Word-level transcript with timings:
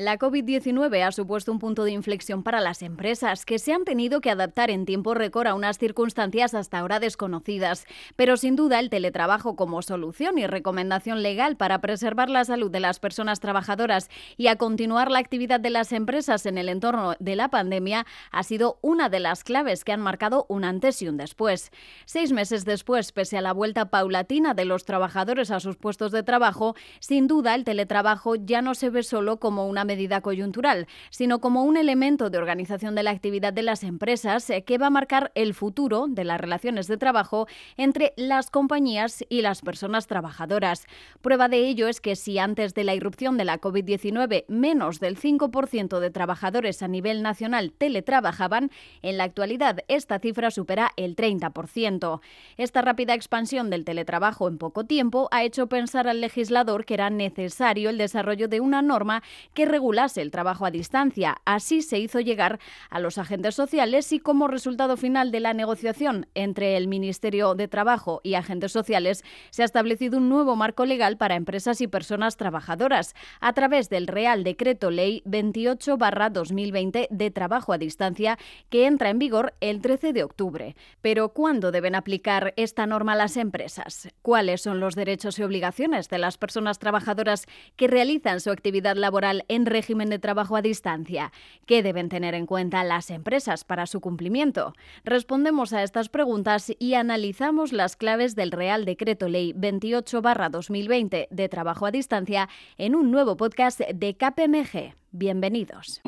La 0.00 0.18
COVID-19 0.18 1.06
ha 1.06 1.12
supuesto 1.12 1.52
un 1.52 1.58
punto 1.58 1.84
de 1.84 1.90
inflexión 1.90 2.42
para 2.42 2.62
las 2.62 2.80
empresas, 2.80 3.44
que 3.44 3.58
se 3.58 3.74
han 3.74 3.84
tenido 3.84 4.22
que 4.22 4.30
adaptar 4.30 4.70
en 4.70 4.86
tiempo 4.86 5.12
récord 5.12 5.46
a 5.46 5.54
unas 5.54 5.76
circunstancias 5.76 6.54
hasta 6.54 6.78
ahora 6.78 7.00
desconocidas. 7.00 7.84
Pero 8.16 8.38
sin 8.38 8.56
duda 8.56 8.80
el 8.80 8.88
teletrabajo 8.88 9.56
como 9.56 9.82
solución 9.82 10.38
y 10.38 10.46
recomendación 10.46 11.22
legal 11.22 11.58
para 11.58 11.82
preservar 11.82 12.30
la 12.30 12.46
salud 12.46 12.70
de 12.70 12.80
las 12.80 12.98
personas 12.98 13.40
trabajadoras 13.40 14.08
y 14.38 14.46
a 14.46 14.56
continuar 14.56 15.10
la 15.10 15.18
actividad 15.18 15.60
de 15.60 15.68
las 15.68 15.92
empresas 15.92 16.46
en 16.46 16.56
el 16.56 16.70
entorno 16.70 17.14
de 17.18 17.36
la 17.36 17.48
pandemia 17.48 18.06
ha 18.30 18.42
sido 18.42 18.78
una 18.80 19.10
de 19.10 19.20
las 19.20 19.44
claves 19.44 19.84
que 19.84 19.92
han 19.92 20.00
marcado 20.00 20.46
un 20.48 20.64
antes 20.64 21.02
y 21.02 21.08
un 21.08 21.18
después. 21.18 21.72
Seis 22.06 22.32
meses 22.32 22.64
después, 22.64 23.12
pese 23.12 23.36
a 23.36 23.42
la 23.42 23.52
vuelta 23.52 23.90
paulatina 23.90 24.54
de 24.54 24.64
los 24.64 24.86
trabajadores 24.86 25.50
a 25.50 25.60
sus 25.60 25.76
puestos 25.76 26.10
de 26.10 26.22
trabajo, 26.22 26.74
sin 27.00 27.26
duda 27.26 27.54
el 27.54 27.64
teletrabajo 27.64 28.36
ya 28.36 28.62
no 28.62 28.74
se 28.74 28.88
ve 28.88 29.02
solo 29.02 29.38
como 29.38 29.66
una 29.66 29.89
medida 29.90 30.20
coyuntural, 30.20 30.86
sino 31.10 31.40
como 31.40 31.64
un 31.64 31.76
elemento 31.76 32.30
de 32.30 32.38
organización 32.38 32.94
de 32.94 33.02
la 33.02 33.10
actividad 33.10 33.52
de 33.52 33.64
las 33.64 33.82
empresas 33.82 34.48
eh, 34.48 34.62
que 34.62 34.78
va 34.78 34.86
a 34.86 34.90
marcar 34.90 35.32
el 35.34 35.52
futuro 35.52 36.06
de 36.08 36.22
las 36.22 36.40
relaciones 36.40 36.86
de 36.86 36.96
trabajo 36.96 37.48
entre 37.76 38.12
las 38.16 38.50
compañías 38.50 39.24
y 39.28 39.42
las 39.42 39.62
personas 39.62 40.06
trabajadoras. 40.06 40.86
Prueba 41.22 41.48
de 41.48 41.66
ello 41.66 41.88
es 41.88 42.00
que 42.00 42.14
si 42.14 42.38
antes 42.38 42.72
de 42.74 42.84
la 42.84 42.94
irrupción 42.94 43.36
de 43.36 43.44
la 43.44 43.60
COVID-19 43.60 44.44
menos 44.46 45.00
del 45.00 45.18
5% 45.18 45.98
de 45.98 46.10
trabajadores 46.10 46.84
a 46.84 46.88
nivel 46.88 47.24
nacional 47.24 47.72
teletrabajaban, 47.72 48.70
en 49.02 49.18
la 49.18 49.24
actualidad 49.24 49.80
esta 49.88 50.20
cifra 50.20 50.52
supera 50.52 50.92
el 50.96 51.16
30%. 51.16 52.20
Esta 52.56 52.82
rápida 52.82 53.14
expansión 53.14 53.70
del 53.70 53.84
teletrabajo 53.84 54.46
en 54.46 54.56
poco 54.56 54.84
tiempo 54.84 55.26
ha 55.32 55.42
hecho 55.42 55.66
pensar 55.66 56.06
al 56.06 56.20
legislador 56.20 56.84
que 56.84 56.94
era 56.94 57.10
necesario 57.10 57.90
el 57.90 57.98
desarrollo 57.98 58.46
de 58.46 58.60
una 58.60 58.82
norma 58.82 59.22
que 59.54 59.64
regulase 59.80 60.20
el 60.20 60.30
trabajo 60.30 60.66
a 60.66 60.70
distancia. 60.70 61.38
Así 61.46 61.80
se 61.80 61.98
hizo 61.98 62.20
llegar 62.20 62.60
a 62.90 63.00
los 63.00 63.16
agentes 63.16 63.54
sociales 63.54 64.12
y 64.12 64.20
como 64.20 64.46
resultado 64.46 64.98
final 64.98 65.32
de 65.32 65.40
la 65.40 65.54
negociación 65.54 66.26
entre 66.34 66.76
el 66.76 66.86
Ministerio 66.86 67.54
de 67.54 67.66
Trabajo 67.66 68.20
y 68.22 68.34
agentes 68.34 68.72
sociales 68.72 69.24
se 69.48 69.62
ha 69.62 69.64
establecido 69.64 70.18
un 70.18 70.28
nuevo 70.28 70.54
marco 70.54 70.84
legal 70.84 71.16
para 71.16 71.34
empresas 71.34 71.80
y 71.80 71.86
personas 71.86 72.36
trabajadoras 72.36 73.14
a 73.40 73.54
través 73.54 73.88
del 73.88 74.06
Real 74.06 74.44
Decreto 74.44 74.90
Ley 74.90 75.22
28-2020 75.24 77.08
de 77.08 77.30
trabajo 77.30 77.72
a 77.72 77.78
distancia 77.78 78.38
que 78.68 78.84
entra 78.84 79.08
en 79.08 79.18
vigor 79.18 79.54
el 79.60 79.80
13 79.80 80.12
de 80.12 80.24
octubre. 80.24 80.76
Pero 81.00 81.30
¿cuándo 81.30 81.72
deben 81.72 81.94
aplicar 81.94 82.52
esta 82.58 82.84
norma 82.84 83.16
las 83.16 83.38
empresas? 83.38 84.10
¿Cuáles 84.20 84.60
son 84.60 84.78
los 84.78 84.94
derechos 84.94 85.38
y 85.38 85.42
obligaciones 85.42 86.10
de 86.10 86.18
las 86.18 86.36
personas 86.36 86.78
trabajadoras 86.78 87.46
que 87.76 87.88
realizan 87.88 88.40
su 88.40 88.50
actividad 88.50 88.96
laboral 88.96 89.46
en 89.48 89.59
régimen 89.66 90.10
de 90.10 90.18
trabajo 90.18 90.56
a 90.56 90.62
distancia? 90.62 91.32
¿Qué 91.66 91.82
deben 91.82 92.08
tener 92.08 92.34
en 92.34 92.46
cuenta 92.46 92.84
las 92.84 93.10
empresas 93.10 93.64
para 93.64 93.86
su 93.86 94.00
cumplimiento? 94.00 94.74
Respondemos 95.04 95.72
a 95.72 95.82
estas 95.82 96.08
preguntas 96.08 96.72
y 96.78 96.94
analizamos 96.94 97.72
las 97.72 97.96
claves 97.96 98.36
del 98.36 98.52
Real 98.52 98.84
Decreto 98.84 99.28
Ley 99.28 99.52
28-2020 99.54 101.28
de 101.30 101.48
trabajo 101.48 101.86
a 101.86 101.90
distancia 101.90 102.48
en 102.78 102.94
un 102.94 103.10
nuevo 103.10 103.36
podcast 103.36 103.80
de 103.80 104.14
KPMG. 104.14 104.94
Bienvenidos. 105.12 106.00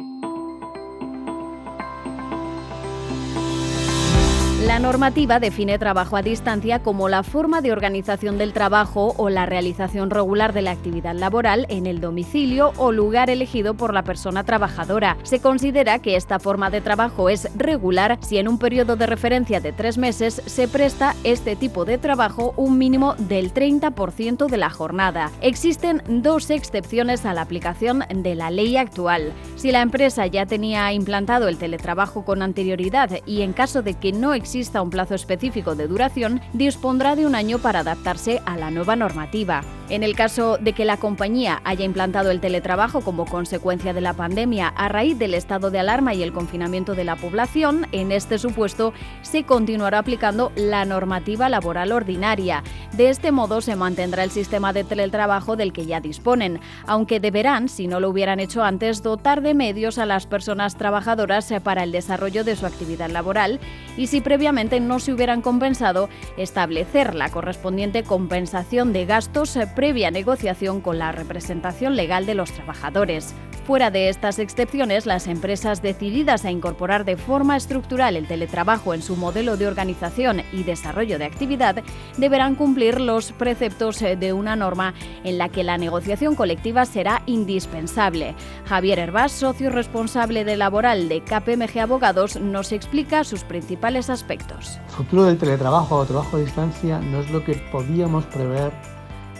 La 4.66 4.78
normativa 4.78 5.40
define 5.40 5.76
trabajo 5.76 6.16
a 6.16 6.22
distancia 6.22 6.84
como 6.84 7.08
la 7.08 7.24
forma 7.24 7.60
de 7.62 7.72
organización 7.72 8.38
del 8.38 8.52
trabajo 8.52 9.12
o 9.16 9.28
la 9.28 9.44
realización 9.44 10.08
regular 10.08 10.52
de 10.52 10.62
la 10.62 10.70
actividad 10.70 11.16
laboral 11.16 11.66
en 11.68 11.88
el 11.88 12.00
domicilio 12.00 12.72
o 12.76 12.92
lugar 12.92 13.28
elegido 13.28 13.74
por 13.74 13.92
la 13.92 14.04
persona 14.04 14.44
trabajadora. 14.44 15.16
Se 15.24 15.40
considera 15.40 15.98
que 15.98 16.14
esta 16.14 16.38
forma 16.38 16.70
de 16.70 16.80
trabajo 16.80 17.28
es 17.28 17.48
regular 17.56 18.18
si 18.20 18.38
en 18.38 18.46
un 18.46 18.58
periodo 18.58 18.94
de 18.94 19.06
referencia 19.06 19.58
de 19.58 19.72
tres 19.72 19.98
meses 19.98 20.40
se 20.46 20.68
presta 20.68 21.16
este 21.24 21.56
tipo 21.56 21.84
de 21.84 21.98
trabajo 21.98 22.54
un 22.56 22.78
mínimo 22.78 23.16
del 23.18 23.52
30% 23.52 24.46
de 24.46 24.56
la 24.58 24.70
jornada. 24.70 25.32
Existen 25.40 26.02
dos 26.06 26.50
excepciones 26.50 27.26
a 27.26 27.34
la 27.34 27.42
aplicación 27.42 28.04
de 28.14 28.36
la 28.36 28.52
ley 28.52 28.76
actual. 28.76 29.32
Si 29.56 29.72
la 29.72 29.82
empresa 29.82 30.28
ya 30.28 30.46
tenía 30.46 30.92
implantado 30.92 31.48
el 31.48 31.58
teletrabajo 31.58 32.24
con 32.24 32.42
anterioridad 32.42 33.10
y 33.26 33.42
en 33.42 33.54
caso 33.54 33.82
de 33.82 33.94
que 33.94 34.12
no 34.12 34.34
exista 34.34 34.51
exista 34.52 34.82
un 34.82 34.90
plazo 34.90 35.14
específico 35.14 35.74
de 35.74 35.88
duración, 35.88 36.42
dispondrá 36.52 37.16
de 37.16 37.24
un 37.24 37.34
año 37.34 37.58
para 37.58 37.80
adaptarse 37.80 38.42
a 38.44 38.58
la 38.58 38.70
nueva 38.70 38.96
normativa. 38.96 39.62
En 39.92 40.02
el 40.02 40.16
caso 40.16 40.56
de 40.56 40.72
que 40.72 40.86
la 40.86 40.96
compañía 40.96 41.60
haya 41.64 41.84
implantado 41.84 42.30
el 42.30 42.40
teletrabajo 42.40 43.02
como 43.02 43.26
consecuencia 43.26 43.92
de 43.92 44.00
la 44.00 44.14
pandemia 44.14 44.68
a 44.68 44.88
raíz 44.88 45.18
del 45.18 45.34
estado 45.34 45.70
de 45.70 45.80
alarma 45.80 46.14
y 46.14 46.22
el 46.22 46.32
confinamiento 46.32 46.94
de 46.94 47.04
la 47.04 47.14
población, 47.14 47.86
en 47.92 48.10
este 48.10 48.38
supuesto 48.38 48.94
se 49.20 49.44
continuará 49.44 49.98
aplicando 49.98 50.50
la 50.56 50.86
normativa 50.86 51.50
laboral 51.50 51.92
ordinaria. 51.92 52.62
De 52.94 53.10
este 53.10 53.32
modo 53.32 53.60
se 53.60 53.76
mantendrá 53.76 54.24
el 54.24 54.30
sistema 54.30 54.72
de 54.72 54.84
teletrabajo 54.84 55.56
del 55.56 55.74
que 55.74 55.84
ya 55.84 56.00
disponen, 56.00 56.60
aunque 56.86 57.20
deberán, 57.20 57.68
si 57.68 57.86
no 57.86 58.00
lo 58.00 58.08
hubieran 58.08 58.40
hecho 58.40 58.64
antes, 58.64 59.02
dotar 59.02 59.42
de 59.42 59.52
medios 59.52 59.98
a 59.98 60.06
las 60.06 60.26
personas 60.26 60.78
trabajadoras 60.78 61.52
para 61.62 61.82
el 61.82 61.92
desarrollo 61.92 62.44
de 62.44 62.56
su 62.56 62.64
actividad 62.64 63.10
laboral 63.10 63.60
y 63.98 64.06
si 64.06 64.22
previamente 64.22 64.80
no 64.80 65.00
se 65.00 65.12
hubieran 65.12 65.42
compensado, 65.42 66.08
establecer 66.38 67.14
la 67.14 67.28
correspondiente 67.28 68.04
compensación 68.04 68.94
de 68.94 69.04
gastos 69.04 69.58
previa 69.82 70.12
negociación 70.12 70.80
con 70.80 71.00
la 71.00 71.10
representación 71.10 71.96
legal 71.96 72.24
de 72.24 72.36
los 72.36 72.52
trabajadores. 72.52 73.34
Fuera 73.66 73.90
de 73.90 74.10
estas 74.10 74.38
excepciones, 74.38 75.06
las 75.06 75.26
empresas 75.26 75.82
decididas 75.82 76.44
a 76.44 76.52
incorporar 76.52 77.04
de 77.04 77.16
forma 77.16 77.56
estructural 77.56 78.14
el 78.14 78.28
teletrabajo 78.28 78.94
en 78.94 79.02
su 79.02 79.16
modelo 79.16 79.56
de 79.56 79.66
organización 79.66 80.42
y 80.52 80.62
desarrollo 80.62 81.18
de 81.18 81.24
actividad 81.24 81.82
deberán 82.16 82.54
cumplir 82.54 83.00
los 83.00 83.32
preceptos 83.32 83.98
de 83.98 84.32
una 84.32 84.54
norma 84.54 84.94
en 85.24 85.36
la 85.36 85.48
que 85.48 85.64
la 85.64 85.78
negociación 85.78 86.36
colectiva 86.36 86.84
será 86.84 87.24
indispensable. 87.26 88.36
Javier 88.66 89.00
Herbás, 89.00 89.32
socio 89.32 89.68
responsable 89.68 90.44
de 90.44 90.56
laboral 90.56 91.08
de 91.08 91.22
KPMG 91.22 91.80
Abogados, 91.80 92.40
nos 92.40 92.70
explica 92.70 93.24
sus 93.24 93.42
principales 93.42 94.10
aspectos. 94.10 94.78
El 94.90 94.94
futuro 94.94 95.24
del 95.24 95.38
teletrabajo 95.38 95.96
o 95.96 96.04
trabajo 96.04 96.36
a 96.36 96.40
distancia 96.40 97.00
no 97.00 97.18
es 97.18 97.30
lo 97.32 97.44
que 97.44 97.54
podíamos 97.72 98.24
prever 98.26 98.70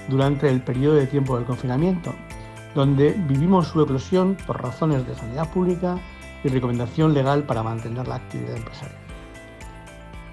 durante 0.09 0.49
el 0.49 0.63
periodo 0.63 0.95
de 0.95 1.07
tiempo 1.07 1.37
del 1.37 1.45
confinamiento 1.45 2.13
donde 2.75 3.13
vivimos 3.13 3.69
su 3.69 3.83
eclosión 3.83 4.37
por 4.47 4.63
razones 4.63 5.07
de 5.07 5.15
sanidad 5.15 5.51
pública 5.53 5.99
y 6.45 6.49
recomendación 6.49 7.15
legal 7.15 7.45
para 7.45 7.63
mantener 7.63 8.09
la 8.09 8.17
actividad 8.17 8.57
empresarial. 8.57 8.99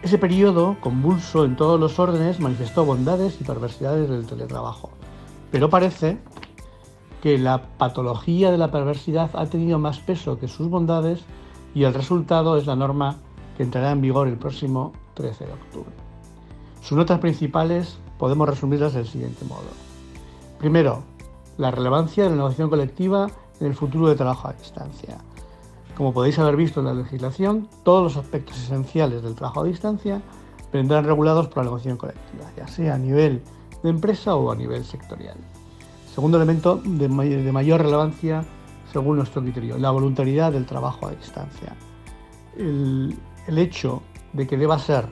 Ese 0.02 0.18
periodo, 0.18 0.78
convulso 0.80 1.44
en 1.44 1.58
todos 1.58 1.80
los 1.80 2.00
órdenes, 2.00 2.40
manifestó 2.40 2.86
bondades 2.86 3.40
y 3.42 3.44
perversidades 3.44 4.10
del 4.10 4.26
teletrabajo, 4.26 4.92
pero 5.52 5.70
parece 5.70 6.18
que 7.22 7.38
la 7.38 7.64
patología 7.78 8.50
de 8.50 8.58
la 8.58 8.72
perversidad 8.72 9.30
ha 9.34 9.46
tenido 9.48 9.78
más 9.78 10.00
peso 10.00 10.40
que 10.40 10.48
sus 10.48 10.70
bondades 10.70 11.26
y 11.76 11.84
el 11.84 11.94
resultado 11.94 12.58
es 12.58 12.66
la 12.66 12.78
norma 12.78 13.18
que 13.58 13.64
entrará 13.64 13.92
en 13.92 14.00
vigor 14.00 14.30
el 14.30 14.38
próximo 14.38 14.94
13 15.16 15.46
de 15.48 15.52
octubre. 15.52 15.92
Sus 16.82 16.98
notas 16.98 17.20
principales 17.20 18.00
podemos 18.20 18.48
resumirlas 18.48 18.94
del 18.94 19.08
siguiente 19.08 19.44
modo. 19.46 19.70
Primero, 20.60 21.02
la 21.58 21.72
relevancia 21.72 22.26
de 22.26 22.30
la 22.30 22.36
negociación 22.36 22.70
colectiva 22.70 23.28
en 23.60 23.68
el 23.68 23.74
futuro 23.74 24.10
de 24.10 24.16
trabajo 24.16 24.50
a 24.50 24.54
distancia. 24.54 25.18
Como 25.96 26.14
podéis 26.14 26.38
haber 26.38 26.56
visto 26.56 26.82
en 26.82 26.86
la 26.88 26.94
legislación, 26.94 27.68
todos 27.84 28.04
los 28.04 28.24
aspectos 28.24 28.58
esenciales 28.58 29.24
del 29.24 29.36
trabajo 29.36 29.62
a 29.62 29.66
distancia 29.66 30.22
vendrán 30.72 31.06
regulados 31.06 31.48
por 31.48 31.58
la 31.58 31.64
negociación 31.64 31.98
colectiva, 31.98 32.46
ya 32.56 32.68
sea 32.68 32.96
a 32.96 32.98
nivel 32.98 33.42
de 33.82 33.90
empresa 33.90 34.36
o 34.36 34.52
a 34.52 34.56
nivel 34.56 34.84
sectorial. 34.84 35.38
Segundo 36.14 36.38
elemento 36.38 36.82
de, 36.84 37.08
mayor 37.08 37.82
relevancia 37.82 38.46
según 38.92 39.18
nuestro 39.18 39.42
criterio, 39.42 39.78
la 39.78 39.92
voluntariedad 39.92 40.52
del 40.52 40.66
trabajo 40.66 41.08
a 41.08 41.12
distancia. 41.12 41.76
El, 42.58 43.18
el 43.48 43.58
hecho 43.58 44.02
de 44.34 44.46
que 44.46 44.58
deba 44.58 44.78
ser 44.78 45.08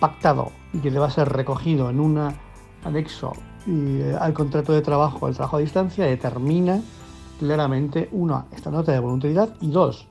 pactado 0.00 0.52
y 0.76 0.80
que 0.80 0.90
deba 0.90 1.10
ser 1.10 1.28
recogido 1.30 1.88
en 1.88 2.00
un 2.00 2.32
anexo 2.84 3.32
eh, 3.66 4.16
al 4.20 4.34
contrato 4.34 4.72
de 4.72 4.82
trabajo, 4.82 5.26
el 5.26 5.34
trabajo 5.34 5.56
a 5.56 5.60
distancia, 5.60 6.04
determina 6.04 6.80
claramente, 7.38 8.08
uno, 8.12 8.46
esta 8.54 8.70
nota 8.70 8.92
de 8.92 9.00
voluntariedad 9.00 9.54
y 9.60 9.70
dos, 9.70 10.06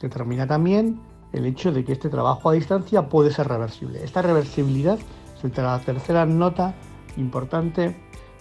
determina 0.00 0.46
también 0.46 1.00
el 1.32 1.44
hecho 1.46 1.72
de 1.72 1.84
que 1.84 1.92
este 1.92 2.08
trabajo 2.08 2.50
a 2.50 2.52
distancia 2.52 3.08
puede 3.08 3.32
ser 3.32 3.48
reversible. 3.48 4.02
Esta 4.02 4.22
reversibilidad 4.22 4.98
es 5.42 5.56
la 5.56 5.78
tercera 5.80 6.24
nota 6.24 6.74
importante 7.16 7.96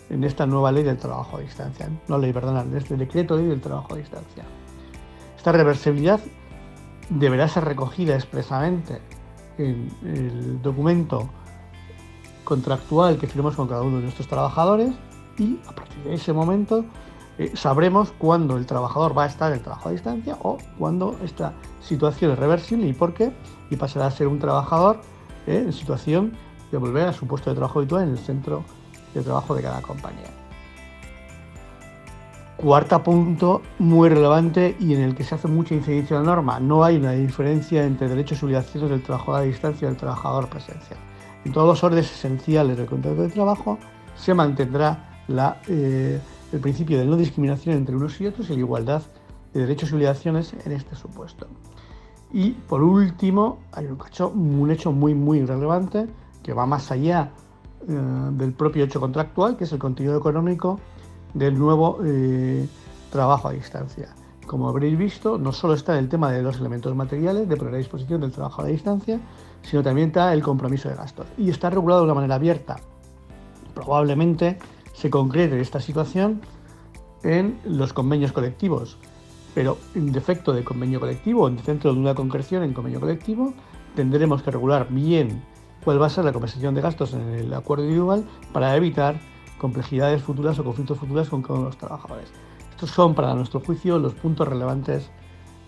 en 0.09 0.23
esta 0.23 0.45
nueva 0.45 0.71
ley 0.71 0.83
del 0.83 0.97
trabajo 0.97 1.37
a 1.37 1.41
distancia. 1.41 1.89
No 2.07 2.17
ley, 2.17 2.33
perdón, 2.33 2.57
en 2.57 2.77
este 2.77 2.95
decreto 2.95 3.35
ley 3.35 3.45
del 3.45 3.61
trabajo 3.61 3.93
a 3.93 3.97
distancia. 3.97 4.43
Esta 5.37 5.51
reversibilidad 5.51 6.19
deberá 7.09 7.47
ser 7.47 7.65
recogida 7.65 8.15
expresamente 8.15 9.01
en 9.59 9.89
el 10.03 10.61
documento 10.61 11.29
contractual 12.43 13.17
que 13.17 13.27
firmamos 13.27 13.55
con 13.55 13.67
cada 13.67 13.83
uno 13.83 13.97
de 13.97 14.03
nuestros 14.03 14.27
trabajadores 14.27 14.93
y 15.37 15.59
a 15.67 15.71
partir 15.73 16.03
de 16.03 16.15
ese 16.15 16.33
momento 16.33 16.85
eh, 17.37 17.51
sabremos 17.55 18.11
cuándo 18.17 18.57
el 18.57 18.65
trabajador 18.65 19.17
va 19.17 19.25
a 19.25 19.27
estar 19.27 19.53
en 19.53 19.61
trabajo 19.61 19.89
a 19.89 19.91
distancia 19.91 20.37
o 20.41 20.57
cuándo 20.77 21.17
esta 21.23 21.53
situación 21.81 22.31
es 22.31 22.39
reversible 22.39 22.87
y 22.87 22.93
por 22.93 23.13
qué, 23.13 23.31
y 23.69 23.75
pasará 23.75 24.07
a 24.07 24.11
ser 24.11 24.27
un 24.27 24.39
trabajador 24.39 25.01
eh, 25.47 25.63
en 25.65 25.73
situación 25.73 26.33
de 26.71 26.77
volver 26.77 27.07
a 27.07 27.13
su 27.13 27.27
puesto 27.27 27.49
de 27.49 27.55
trabajo 27.55 27.79
habitual 27.79 28.03
en 28.03 28.09
el 28.09 28.17
centro 28.17 28.63
de 29.13 29.21
trabajo 29.21 29.55
de 29.55 29.61
cada 29.61 29.81
compañía. 29.81 30.27
Cuarta 32.61 33.01
punto 33.01 33.61
muy 33.77 34.09
relevante 34.09 34.75
y 34.81 34.93
en 34.93 34.99
el 34.99 35.15
que 35.15 35.23
se 35.23 35.33
hace 35.33 35.47
mucha 35.47 35.73
incidencia 35.73 36.17
en 36.17 36.23
la 36.23 36.35
norma. 36.35 36.59
No 36.59 36.83
hay 36.83 36.97
una 36.97 37.13
diferencia 37.13 37.85
entre 37.85 38.09
derechos 38.09 38.41
y 38.41 38.45
obligaciones 38.45 38.89
del 38.89 39.01
trabajador 39.01 39.39
a 39.39 39.43
distancia 39.45 39.85
y 39.85 39.87
del 39.87 39.97
trabajador 39.97 40.49
presencial. 40.49 40.99
En 41.45 41.53
todos 41.53 41.65
los 41.65 41.81
órdenes 41.85 42.11
esenciales 42.11 42.75
del 42.75 42.85
contrato 42.85 43.21
de 43.21 43.29
trabajo 43.29 43.79
se 44.17 44.33
mantendrá 44.33 45.21
eh, 45.69 46.19
el 46.51 46.59
principio 46.59 46.99
de 46.99 47.05
no 47.05 47.15
discriminación 47.15 47.77
entre 47.77 47.95
unos 47.95 48.19
y 48.19 48.27
otros 48.27 48.49
y 48.49 48.53
la 48.55 48.59
igualdad 48.59 49.03
de 49.53 49.61
derechos 49.61 49.91
y 49.91 49.95
obligaciones 49.95 50.53
en 50.65 50.73
este 50.73 50.97
supuesto. 50.97 51.47
Y 52.33 52.51
por 52.51 52.83
último, 52.83 53.59
hay 53.71 53.85
un 53.85 54.69
hecho, 54.69 54.91
muy, 54.91 55.15
muy 55.15 55.45
relevante 55.45 56.07
que 56.43 56.51
va 56.51 56.65
más 56.65 56.91
allá 56.91 57.31
eh, 57.87 57.93
del 58.33 58.51
propio 58.51 58.83
hecho 58.83 58.99
contractual, 58.99 59.55
que 59.55 59.63
es 59.63 59.71
el 59.71 59.79
contenido 59.79 60.17
económico 60.17 60.77
del 61.33 61.57
nuevo 61.57 61.99
eh, 62.05 62.67
trabajo 63.11 63.47
a 63.47 63.51
distancia. 63.51 64.09
Como 64.45 64.67
habréis 64.67 64.97
visto, 64.97 65.37
no 65.37 65.51
solo 65.51 65.73
está 65.73 65.99
el 65.99 66.09
tema 66.09 66.31
de 66.31 66.41
los 66.41 66.59
elementos 66.59 66.95
materiales 66.95 67.47
de 67.47 67.55
poner 67.55 67.75
a 67.75 67.77
disposición 67.77 68.21
del 68.21 68.31
trabajo 68.31 68.61
a 68.61 68.65
la 68.65 68.71
distancia, 68.71 69.19
sino 69.61 69.83
también 69.83 70.07
está 70.07 70.33
el 70.33 70.41
compromiso 70.41 70.89
de 70.89 70.95
gastos. 70.95 71.27
Y 71.37 71.49
está 71.49 71.69
regulado 71.69 72.01
de 72.01 72.05
una 72.05 72.15
manera 72.15 72.35
abierta. 72.35 72.77
Probablemente 73.75 74.57
se 74.93 75.09
concrete 75.09 75.59
esta 75.61 75.79
situación 75.79 76.41
en 77.23 77.59
los 77.63 77.93
convenios 77.93 78.31
colectivos, 78.31 78.97
pero 79.53 79.77
en 79.93 80.11
defecto 80.11 80.53
de 80.53 80.63
convenio 80.63 80.99
colectivo, 80.99 81.47
en 81.47 81.59
centro 81.59 81.93
de 81.93 81.99
una 81.99 82.15
concreción 82.15 82.63
en 82.63 82.73
convenio 82.73 82.99
colectivo, 82.99 83.53
tendremos 83.95 84.41
que 84.41 84.51
regular 84.51 84.87
bien 84.89 85.43
cuál 85.83 86.01
va 86.01 86.07
a 86.07 86.09
ser 86.09 86.25
la 86.25 86.33
compensación 86.33 86.73
de 86.75 86.81
gastos 86.81 87.13
en 87.13 87.21
el 87.29 87.53
acuerdo 87.53 87.83
individual 87.83 88.25
para 88.51 88.75
evitar 88.75 89.19
complejidades 89.59 90.23
futuras 90.23 90.57
o 90.57 90.63
conflictos 90.63 90.97
futuros 90.97 91.29
con 91.29 91.63
los 91.63 91.77
trabajadores. 91.77 92.29
Estos 92.71 92.89
son, 92.89 93.13
para 93.13 93.35
nuestro 93.35 93.59
juicio, 93.59 93.99
los 93.99 94.13
puntos 94.15 94.47
relevantes 94.47 95.11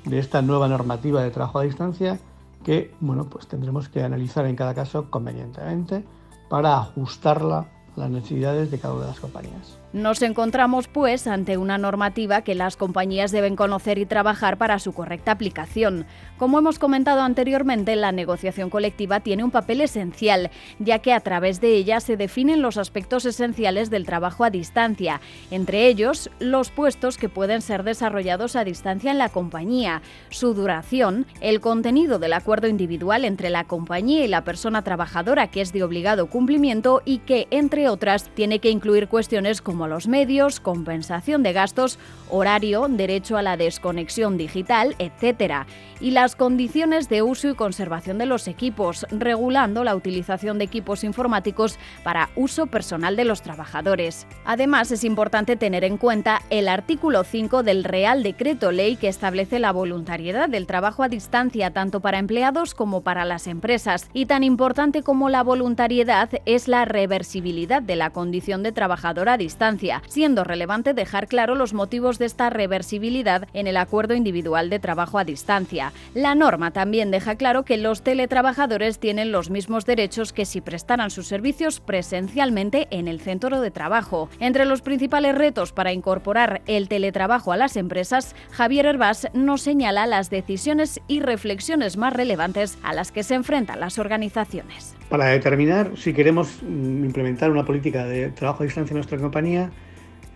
de 0.05 0.17
esta 0.17 0.41
nueva 0.41 0.67
normativa 0.67 1.21
de 1.21 1.29
trabajo 1.29 1.59
a 1.59 1.63
distancia 1.63 2.19
que, 2.63 2.93
bueno, 2.99 3.25
pues 3.25 3.47
tendremos 3.47 3.89
que 3.89 4.01
analizar 4.01 4.45
en 4.45 4.55
cada 4.55 4.73
caso 4.73 5.09
convenientemente 5.09 6.03
para 6.49 6.77
ajustarla 6.77 7.59
a 7.95 7.99
las 7.99 8.09
necesidades 8.09 8.71
de 8.71 8.79
cada 8.79 8.93
una 8.93 9.03
de 9.03 9.09
las 9.11 9.19
compañías. 9.19 9.77
Nos 9.93 10.21
encontramos, 10.21 10.87
pues, 10.87 11.27
ante 11.27 11.57
una 11.57 11.77
normativa 11.77 12.43
que 12.43 12.55
las 12.55 12.77
compañías 12.77 13.31
deben 13.31 13.57
conocer 13.57 13.97
y 13.97 14.05
trabajar 14.05 14.57
para 14.57 14.79
su 14.79 14.93
correcta 14.93 15.33
aplicación. 15.33 16.05
Como 16.37 16.59
hemos 16.59 16.79
comentado 16.79 17.19
anteriormente, 17.19 17.97
la 17.97 18.13
negociación 18.13 18.69
colectiva 18.69 19.19
tiene 19.19 19.43
un 19.43 19.51
papel 19.51 19.81
esencial, 19.81 20.49
ya 20.79 20.99
que 20.99 21.11
a 21.11 21.19
través 21.19 21.59
de 21.59 21.75
ella 21.75 21.99
se 21.99 22.15
definen 22.15 22.61
los 22.61 22.77
aspectos 22.77 23.25
esenciales 23.25 23.89
del 23.89 24.05
trabajo 24.05 24.45
a 24.45 24.49
distancia, 24.49 25.19
entre 25.51 25.87
ellos 25.87 26.31
los 26.39 26.71
puestos 26.71 27.17
que 27.17 27.27
pueden 27.27 27.61
ser 27.61 27.83
desarrollados 27.83 28.55
a 28.55 28.63
distancia 28.63 29.11
en 29.11 29.17
la 29.17 29.27
compañía, 29.27 30.01
su 30.29 30.53
duración, 30.53 31.25
el 31.41 31.59
contenido 31.59 32.17
del 32.17 32.31
acuerdo 32.31 32.69
individual 32.69 33.25
entre 33.25 33.49
la 33.49 33.65
compañía 33.65 34.23
y 34.23 34.29
la 34.29 34.45
persona 34.45 34.83
trabajadora 34.83 35.47
que 35.47 35.59
es 35.59 35.73
de 35.73 35.83
obligado 35.83 36.27
cumplimiento 36.27 37.01
y 37.03 37.17
que, 37.19 37.47
entre 37.51 37.89
otras, 37.89 38.29
tiene 38.33 38.59
que 38.59 38.69
incluir 38.69 39.09
cuestiones 39.09 39.61
como 39.61 39.80
los 39.87 40.07
medios, 40.07 40.59
compensación 40.59 41.43
de 41.43 41.53
gastos, 41.53 41.99
horario, 42.29 42.87
derecho 42.89 43.37
a 43.37 43.41
la 43.41 43.57
desconexión 43.57 44.37
digital, 44.37 44.95
etc. 44.99 45.65
Y 45.99 46.11
las 46.11 46.35
condiciones 46.35 47.09
de 47.09 47.21
uso 47.21 47.49
y 47.49 47.55
conservación 47.55 48.17
de 48.17 48.25
los 48.25 48.47
equipos, 48.47 49.05
regulando 49.11 49.83
la 49.83 49.95
utilización 49.95 50.57
de 50.57 50.65
equipos 50.65 51.03
informáticos 51.03 51.77
para 52.03 52.29
uso 52.35 52.67
personal 52.67 53.15
de 53.15 53.25
los 53.25 53.41
trabajadores. 53.41 54.25
Además, 54.45 54.91
es 54.91 55.03
importante 55.03 55.55
tener 55.55 55.83
en 55.83 55.97
cuenta 55.97 56.41
el 56.49 56.67
artículo 56.67 57.23
5 57.23 57.63
del 57.63 57.83
Real 57.83 58.23
Decreto 58.23 58.71
Ley 58.71 58.95
que 58.95 59.07
establece 59.07 59.59
la 59.59 59.71
voluntariedad 59.71 60.49
del 60.49 60.67
trabajo 60.67 61.03
a 61.03 61.09
distancia 61.09 61.71
tanto 61.71 61.99
para 61.99 62.19
empleados 62.19 62.73
como 62.73 63.01
para 63.01 63.25
las 63.25 63.47
empresas. 63.47 64.09
Y 64.13 64.25
tan 64.25 64.43
importante 64.43 65.03
como 65.03 65.29
la 65.29 65.43
voluntariedad 65.43 66.29
es 66.45 66.67
la 66.67 66.85
reversibilidad 66.85 67.81
de 67.81 67.95
la 67.95 68.09
condición 68.09 68.63
de 68.63 68.71
trabajador 68.71 69.29
a 69.29 69.37
distancia 69.37 69.70
siendo 70.07 70.43
relevante 70.43 70.93
dejar 70.93 71.27
claro 71.27 71.55
los 71.55 71.73
motivos 71.73 72.19
de 72.19 72.25
esta 72.25 72.49
reversibilidad 72.49 73.47
en 73.53 73.67
el 73.67 73.77
acuerdo 73.77 74.15
individual 74.15 74.69
de 74.69 74.79
trabajo 74.79 75.17
a 75.17 75.23
distancia. 75.23 75.93
La 76.13 76.35
norma 76.35 76.71
también 76.71 77.11
deja 77.11 77.35
claro 77.35 77.63
que 77.63 77.77
los 77.77 78.01
teletrabajadores 78.01 78.99
tienen 78.99 79.31
los 79.31 79.49
mismos 79.49 79.85
derechos 79.85 80.33
que 80.33 80.45
si 80.45 80.61
prestaran 80.61 81.11
sus 81.11 81.27
servicios 81.27 81.79
presencialmente 81.79 82.87
en 82.91 83.07
el 83.07 83.21
centro 83.21 83.61
de 83.61 83.71
trabajo. 83.71 84.29
Entre 84.39 84.65
los 84.65 84.81
principales 84.81 85.35
retos 85.35 85.71
para 85.71 85.93
incorporar 85.93 86.61
el 86.67 86.87
teletrabajo 86.87 87.51
a 87.51 87.57
las 87.57 87.77
empresas, 87.77 88.35
Javier 88.51 88.85
Herbás 88.85 89.27
nos 89.33 89.61
señala 89.61 90.05
las 90.05 90.29
decisiones 90.29 90.99
y 91.07 91.19
reflexiones 91.19 91.97
más 91.97 92.13
relevantes 92.13 92.77
a 92.83 92.93
las 92.93 93.11
que 93.11 93.23
se 93.23 93.35
enfrentan 93.35 93.79
las 93.79 93.99
organizaciones. 93.99 94.95
Para 95.11 95.25
determinar 95.25 95.91
si 95.97 96.13
queremos 96.13 96.63
mm, 96.63 97.03
implementar 97.03 97.51
una 97.51 97.65
política 97.65 98.05
de 98.05 98.29
trabajo 98.29 98.63
a 98.63 98.65
distancia 98.65 98.93
en 98.93 98.99
nuestra 98.99 99.17
compañía, 99.17 99.69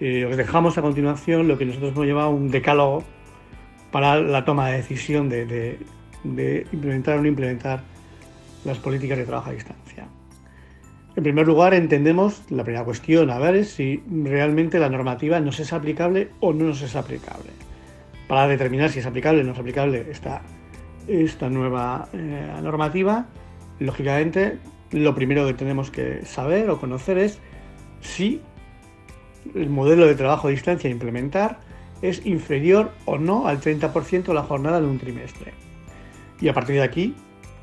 eh, 0.02 0.26
os 0.26 0.36
dejamos 0.36 0.78
a 0.78 0.82
continuación 0.82 1.48
lo 1.48 1.58
que 1.58 1.66
nosotros 1.66 1.94
hemos 1.94 2.06
llamado 2.06 2.32
un 2.32 2.52
decálogo 2.52 3.02
para 3.94 4.20
la 4.20 4.44
toma 4.44 4.68
de 4.68 4.76
decisión 4.76 5.30
de, 5.30 5.80
implementar 6.26 7.18
o 7.18 7.22
no 7.22 7.28
implementar 7.30 7.84
las 8.66 8.78
políticas 8.78 9.18
de 9.18 9.24
trabajo 9.24 9.52
a 9.52 9.54
distancia. 9.54 10.10
En 11.16 11.24
primer 11.24 11.48
lugar, 11.48 11.74
entendemos 11.74 12.44
la 12.50 12.66
primera 12.66 12.84
cuestión 12.84 13.30
a 13.30 13.40
ver 13.40 13.64
si 13.64 14.04
realmente 14.26 14.78
la 14.78 14.90
normativa 14.90 15.40
nos 15.40 15.58
es 15.62 15.72
aplicable 15.72 16.32
o 16.42 16.52
no 16.52 16.66
nos 16.66 16.82
es 16.82 16.98
aplicable. 16.98 17.52
Para 18.28 18.46
determinar 18.50 18.90
si 18.90 19.00
es 19.00 19.06
aplicable 19.06 19.40
o 19.40 19.44
no 19.46 19.54
es 19.54 19.60
aplicable 19.60 20.06
esta, 20.12 20.42
esta 21.08 21.50
nueva 21.50 22.10
eh, 22.12 22.60
normativa, 22.62 23.26
Lógicamente, 23.80 24.58
lo 24.92 25.16
primero 25.16 25.46
que 25.46 25.54
tenemos 25.54 25.92
que 25.92 26.26
saber 26.26 26.70
o 26.70 26.80
conocer 26.80 27.18
es 27.18 27.40
si 28.02 28.42
el 29.54 29.70
modelo 29.70 30.08
de 30.08 30.16
trabajo 30.16 30.48
a 30.48 30.52
distancia 30.52 30.90
a 30.90 30.92
implementar 30.92 31.60
es 32.02 32.26
inferior 32.26 32.92
o 33.06 33.18
no 33.18 33.48
al 33.48 33.60
30% 33.60 34.24
de 34.24 34.34
la 34.34 34.44
jornada 34.44 34.82
de 34.82 34.88
un 34.88 35.00
trimestre. 35.00 35.54
Y 36.40 36.48
a 36.48 36.54
partir 36.54 36.76
de 36.76 36.84
aquí, 36.84 37.16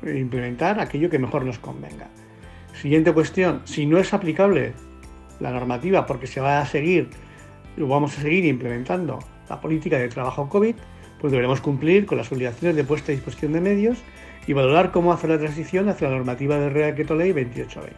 implementar 0.03 0.79
aquello 0.79 1.09
que 1.09 1.19
mejor 1.19 1.45
nos 1.45 1.59
convenga. 1.59 2.09
Siguiente 2.73 3.13
cuestión, 3.13 3.61
si 3.65 3.85
no 3.85 3.97
es 3.97 4.13
aplicable 4.13 4.73
la 5.39 5.51
normativa 5.51 6.05
porque 6.05 6.27
se 6.27 6.41
va 6.41 6.59
a 6.59 6.65
seguir 6.65 7.09
o 7.79 7.87
vamos 7.87 8.17
a 8.17 8.21
seguir 8.21 8.45
implementando 8.45 9.19
la 9.49 9.61
política 9.61 9.97
de 9.97 10.09
trabajo 10.09 10.49
COVID, 10.49 10.75
pues 11.19 11.31
deberemos 11.31 11.61
cumplir 11.61 12.05
con 12.05 12.17
las 12.17 12.31
obligaciones 12.31 12.75
de 12.75 12.83
puesta 12.83 13.11
a 13.11 13.15
disposición 13.15 13.53
de 13.53 13.61
medios 13.61 13.97
y 14.47 14.53
valorar 14.53 14.91
cómo 14.91 15.13
hacer 15.13 15.29
la 15.29 15.39
transición 15.39 15.89
hacia 15.89 16.09
la 16.09 16.17
normativa 16.17 16.57
del 16.57 16.73
Real 16.73 16.91
Decreto 16.91 17.15
Ley 17.15 17.31
2820. 17.31 17.95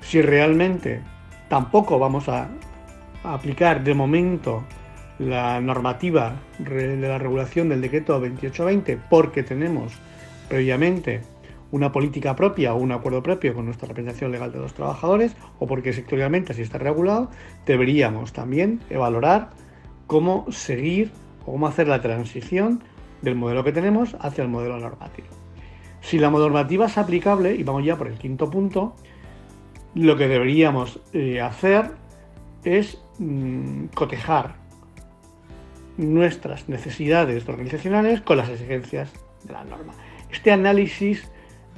Si 0.00 0.20
realmente 0.20 1.00
tampoco 1.48 1.98
vamos 1.98 2.28
a, 2.28 2.48
aplicar 3.24 3.84
de 3.84 3.94
momento 3.94 4.64
la 5.18 5.60
normativa 5.60 6.34
de 6.58 6.96
la 6.96 7.18
regulación 7.18 7.68
del 7.68 7.80
decreto 7.80 8.14
2820 8.14 8.98
porque 9.08 9.44
tenemos 9.44 9.92
previamente 10.48 11.20
una 11.70 11.92
política 11.92 12.34
propia 12.34 12.74
o 12.74 12.78
un 12.78 12.90
acuerdo 12.90 13.22
propio 13.22 13.54
con 13.54 13.66
nuestra 13.66 13.86
representación 13.86 14.32
legal 14.32 14.50
de 14.50 14.58
los 14.58 14.74
trabajadores 14.74 15.36
o 15.60 15.66
porque 15.68 15.92
sectorialmente 15.92 16.52
así 16.52 16.62
está 16.62 16.78
regulado, 16.78 17.30
deberíamos 17.64 18.32
también 18.32 18.80
valorar 18.90 19.50
cómo 20.08 20.46
seguir 20.50 21.12
o 21.42 21.52
cómo 21.52 21.68
hacer 21.68 21.86
la 21.86 22.02
transición 22.02 22.82
del 23.22 23.36
modelo 23.36 23.64
que 23.64 23.72
tenemos 23.72 24.16
hacia 24.20 24.42
el 24.42 24.50
modelo 24.50 24.78
normativo. 24.78 25.28
Si 26.00 26.18
la 26.18 26.30
normativa 26.30 26.86
es 26.86 26.98
aplicable, 26.98 27.54
y 27.54 27.62
vamos 27.62 27.84
ya 27.84 27.96
por 27.96 28.08
el 28.08 28.18
quinto 28.18 28.50
punto, 28.50 28.94
lo 29.94 30.16
que 30.16 30.28
deberíamos 30.28 31.00
eh, 31.12 31.40
hacer 31.40 31.92
es 32.64 32.98
mm, 33.18 33.86
cotejar 33.94 34.56
nuestras 35.96 36.68
necesidades 36.68 37.48
organizacionales 37.48 38.20
con 38.20 38.36
las 38.36 38.48
exigencias 38.48 39.12
de 39.44 39.52
la 39.52 39.64
norma. 39.64 39.92
Este 40.30 40.50
análisis 40.50 41.30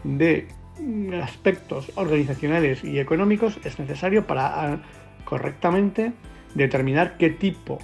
de 0.05 0.49
mm, 0.81 1.15
aspectos 1.15 1.93
organizacionales 1.97 2.83
y 2.85 2.99
económicos 2.99 3.59
es 3.65 3.79
necesario 3.79 4.27
para 4.27 4.73
ah, 4.73 4.83
correctamente 5.25 6.13
determinar 6.55 7.17
qué 7.19 7.31
tipo 7.31 7.79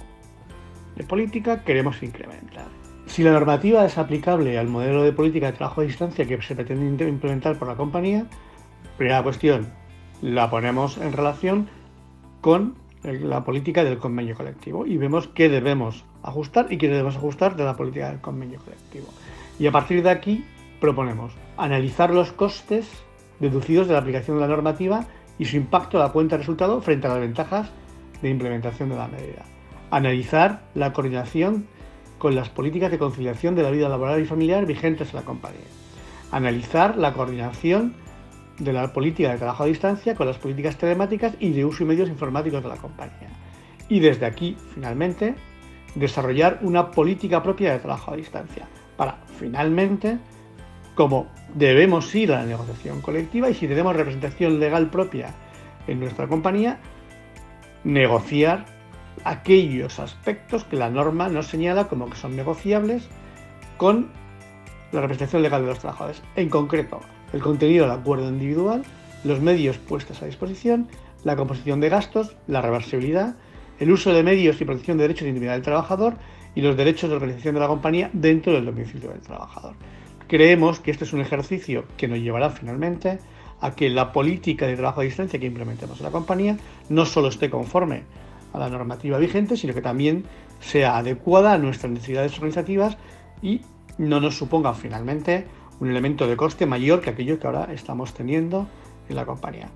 de 0.95 1.03
política 1.03 1.63
queremos 1.63 2.01
incrementar. 2.01 2.80
Si 3.11 3.23
la 3.23 3.33
normativa 3.33 3.85
es 3.85 3.97
aplicable 3.97 4.57
al 4.57 4.69
modelo 4.69 5.03
de 5.03 5.11
política 5.11 5.47
de 5.47 5.57
trabajo 5.57 5.81
a 5.81 5.83
distancia 5.83 6.25
que 6.25 6.41
se 6.41 6.55
pretende 6.55 7.05
implementar 7.09 7.59
por 7.59 7.67
la 7.67 7.75
compañía, 7.75 8.25
primera 8.95 9.21
cuestión, 9.21 9.67
la 10.21 10.49
ponemos 10.49 10.97
en 10.97 11.11
relación 11.11 11.67
con 12.39 12.75
la 13.03 13.43
política 13.43 13.83
del 13.83 13.97
convenio 13.97 14.33
colectivo 14.37 14.85
y 14.85 14.95
vemos 14.95 15.27
qué 15.27 15.49
debemos 15.49 16.05
ajustar 16.23 16.71
y 16.71 16.77
qué 16.77 16.87
debemos 16.87 17.17
ajustar 17.17 17.57
de 17.57 17.65
la 17.65 17.75
política 17.75 18.11
del 18.11 18.21
convenio 18.21 18.59
colectivo. 18.59 19.07
Y 19.59 19.67
a 19.67 19.73
partir 19.73 20.01
de 20.03 20.09
aquí 20.09 20.45
proponemos 20.79 21.33
analizar 21.57 22.11
los 22.11 22.31
costes 22.31 22.87
deducidos 23.41 23.89
de 23.89 23.93
la 23.93 23.99
aplicación 23.99 24.37
de 24.37 24.41
la 24.43 24.47
normativa 24.47 25.03
y 25.37 25.43
su 25.43 25.57
impacto 25.57 25.97
a 25.97 26.05
la 26.05 26.13
cuenta 26.13 26.35
de 26.35 26.43
resultado 26.43 26.81
frente 26.81 27.07
a 27.07 27.09
las 27.09 27.19
ventajas 27.19 27.71
de 28.21 28.29
implementación 28.29 28.87
de 28.87 28.95
la 28.95 29.09
medida. 29.09 29.43
Analizar 29.89 30.61
la 30.75 30.93
coordinación 30.93 31.67
con 32.21 32.35
las 32.35 32.49
políticas 32.49 32.91
de 32.91 32.99
conciliación 32.99 33.55
de 33.55 33.63
la 33.63 33.71
vida 33.71 33.89
laboral 33.89 34.21
y 34.21 34.25
familiar 34.25 34.67
vigentes 34.67 35.09
en 35.09 35.15
la 35.15 35.21
compañía. 35.23 35.65
Analizar 36.31 36.95
la 36.95 37.13
coordinación 37.13 37.95
de 38.59 38.73
la 38.73 38.93
política 38.93 39.31
de 39.31 39.39
trabajo 39.39 39.63
a 39.63 39.65
distancia 39.65 40.13
con 40.13 40.27
las 40.27 40.37
políticas 40.37 40.77
telemáticas 40.77 41.33
y 41.39 41.49
de 41.49 41.65
uso 41.65 41.81
y 41.81 41.87
medios 41.87 42.09
informáticos 42.09 42.61
de 42.61 42.69
la 42.69 42.75
compañía. 42.75 43.29
Y 43.89 44.01
desde 44.01 44.27
aquí, 44.27 44.55
finalmente, 44.75 45.33
desarrollar 45.95 46.59
una 46.61 46.91
política 46.91 47.41
propia 47.41 47.71
de 47.71 47.79
trabajo 47.79 48.13
a 48.13 48.17
distancia 48.17 48.67
para, 48.97 49.17
finalmente, 49.39 50.19
como 50.93 51.25
debemos 51.55 52.13
ir 52.13 52.33
a 52.33 52.41
la 52.41 52.45
negociación 52.45 53.01
colectiva 53.01 53.49
y 53.49 53.55
si 53.55 53.67
tenemos 53.67 53.95
representación 53.95 54.59
legal 54.59 54.91
propia 54.91 55.33
en 55.87 55.99
nuestra 55.99 56.27
compañía, 56.27 56.77
negociar 57.83 58.80
aquellos 59.23 59.99
aspectos 59.99 60.63
que 60.63 60.75
la 60.75 60.89
norma 60.89 61.29
nos 61.29 61.47
señala 61.47 61.87
como 61.87 62.09
que 62.09 62.17
son 62.17 62.35
negociables 62.35 63.07
con 63.77 64.09
la 64.91 65.01
representación 65.01 65.41
legal 65.41 65.61
de 65.61 65.67
los 65.67 65.79
trabajadores. 65.79 66.21
En 66.35 66.49
concreto, 66.49 66.99
el 67.33 67.41
contenido 67.41 67.85
del 67.85 67.97
acuerdo 67.97 68.29
individual, 68.29 68.83
los 69.23 69.39
medios 69.41 69.77
puestos 69.77 70.21
a 70.21 70.25
disposición, 70.25 70.87
la 71.23 71.35
composición 71.35 71.79
de 71.79 71.89
gastos, 71.89 72.35
la 72.47 72.61
reversibilidad, 72.61 73.35
el 73.79 73.91
uso 73.91 74.13
de 74.13 74.23
medios 74.23 74.59
y 74.61 74.65
protección 74.65 74.97
de 74.97 75.03
derechos 75.03 75.23
de 75.23 75.29
intimidad 75.29 75.53
del 75.53 75.61
trabajador 75.61 76.15
y 76.55 76.61
los 76.61 76.75
derechos 76.75 77.09
de 77.09 77.15
organización 77.15 77.55
de 77.55 77.61
la 77.61 77.67
compañía 77.67 78.09
dentro 78.13 78.53
del 78.53 78.65
domicilio 78.65 79.09
del 79.09 79.21
trabajador. 79.21 79.75
Creemos 80.27 80.79
que 80.79 80.91
este 80.91 81.05
es 81.05 81.13
un 81.13 81.21
ejercicio 81.21 81.85
que 81.97 82.07
nos 82.07 82.19
llevará 82.19 82.49
finalmente 82.49 83.19
a 83.59 83.71
que 83.71 83.89
la 83.89 84.11
política 84.11 84.65
de 84.65 84.75
trabajo 84.75 85.01
a 85.01 85.03
distancia 85.03 85.39
que 85.39 85.45
implementemos 85.45 85.99
en 85.99 86.05
la 86.05 86.11
compañía 86.11 86.57
no 86.89 87.05
solo 87.05 87.27
esté 87.27 87.49
conforme 87.49 88.03
a 88.53 88.59
la 88.59 88.69
normativa 88.69 89.17
vigente, 89.17 89.57
sino 89.57 89.73
que 89.73 89.81
también 89.81 90.25
sea 90.59 90.97
adecuada 90.97 91.53
a 91.53 91.57
nuestras 91.57 91.91
necesidades 91.91 92.33
organizativas 92.35 92.97
y 93.41 93.61
no 93.97 94.19
nos 94.19 94.37
suponga 94.37 94.73
finalmente 94.73 95.45
un 95.79 95.89
elemento 95.89 96.27
de 96.27 96.37
coste 96.37 96.65
mayor 96.65 97.01
que 97.01 97.09
aquello 97.09 97.39
que 97.39 97.47
ahora 97.47 97.69
estamos 97.73 98.13
teniendo 98.13 98.67
en 99.09 99.15
la 99.15 99.25
compañía. 99.25 99.69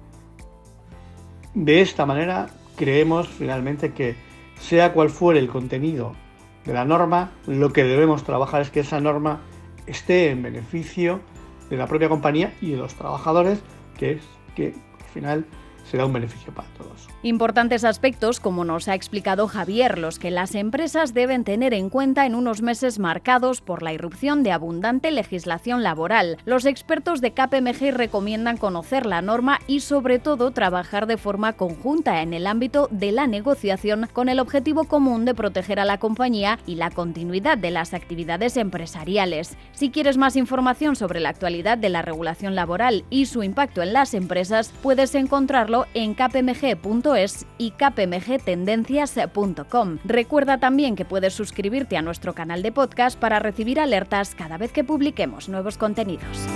De 1.53 1.82
esta 1.82 2.05
manera 2.05 2.48
creemos 2.75 3.27
finalmente 3.27 3.94
que 3.94 4.15
sea 4.60 4.94
cual 4.94 5.10
fuere 5.10 5.39
el 5.39 5.48
contenido 5.48 6.13
de 6.65 6.74
la 6.74 6.86
norma, 6.86 7.32
lo 7.48 7.72
que 7.74 7.84
debemos 7.84 8.24
trabajar 8.24 8.62
es 8.62 8.72
que 8.72 8.82
esa 8.82 9.00
norma 9.00 9.41
esté 9.86 10.32
en 10.32 10.41
beneficio 10.41 11.20
de 11.70 11.77
la 11.77 11.88
propia 11.88 12.10
compañía 12.10 12.53
y 12.62 12.72
de 12.72 12.77
los 12.77 12.96
trabajadores, 12.96 13.62
que 13.98 14.13
es 14.13 14.24
que 14.55 14.74
al 15.00 15.10
final 15.13 15.46
será 15.89 16.06
un 16.06 16.13
beneficio 16.13 16.54
para 16.54 16.68
todos. 16.70 17.08
Importantes 17.24 17.84
aspectos, 17.84 18.39
como 18.39 18.65
nos 18.65 18.88
ha 18.88 18.96
explicado 18.96 19.48
Javier, 19.48 19.98
los 19.98 20.20
que 20.20 20.32
las 20.32 20.56
empresas 20.56 21.13
deben 21.13 21.44
tener 21.44 21.74
en 21.74 21.89
cuenta 21.89 22.25
en 22.25 22.36
unos 22.36 22.62
meses 22.62 23.00
marcados 23.00 23.62
por 23.62 23.82
la 23.82 23.94
irrupción 23.94 24.44
de 24.44 24.51
abundante 24.51 25.12
legislación 25.12 25.84
laboral. 25.84 26.38
Los 26.46 26.65
expertos 26.65 27.22
de 27.22 27.34
KPMG 27.34 27.92
recomiendan 27.92 28.58
conocer 28.58 29.06
la 29.06 29.22
norma 29.22 29.60
y 29.68 29.80
sobre 29.80 30.20
todo 30.20 30.51
trabajar 30.51 31.08
de 31.08 31.18
forma 31.18 31.54
conjunta 31.54 32.22
en 32.22 32.34
el 32.34 32.48
ámbito 32.48 32.88
de 32.92 33.12
la 33.12 33.27
negociación 33.27 34.08
con 34.13 34.30
el 34.30 34.39
objetivo 34.39 34.86
común 34.86 35.25
de 35.25 35.34
proteger 35.34 35.80
a 35.80 35.86
la 35.86 35.98
compañía 35.98 36.60
y 36.65 36.75
la 36.75 36.92
continuidad 36.92 37.58
de 37.58 37.72
las 37.72 37.94
actividades 37.94 38.58
empresariales. 38.58 39.58
Si 39.72 39.89
quieres 39.89 40.18
más 40.18 40.36
información 40.36 40.96
sobre 40.96 41.20
la 41.20 41.30
actualidad 41.30 41.77
de 41.77 41.89
la 41.89 42.01
regulación 42.01 42.56
laboral 42.56 43.04
y 43.10 43.25
su 43.25 43.44
impacto 43.44 43.82
en 43.82 43.94
las 43.94 44.13
empresas, 44.13 44.74
puedes 44.82 45.15
encontrarlo 45.15 45.75
en 45.94 46.13
kpmg.es 46.13 47.46
y 47.58 47.72
kpmgtendencias.com. 47.72 49.98
Recuerda 50.05 50.58
también 50.58 50.96
que 50.96 51.03
puedes 51.05 51.34
suscribirte 51.34 51.98
a 51.98 52.01
nuestro 52.01 52.34
canal 52.34 52.62
de 52.62 52.72
podcast 52.72 53.20
para 53.20 53.39
recibir 53.39 53.79
alertas 53.79 54.36
cada 54.36 54.58
vez 54.58 54.72
que 54.72 54.84
publiquemos 54.84 55.50
nuevos 55.50 55.77
contenidos. 55.77 56.48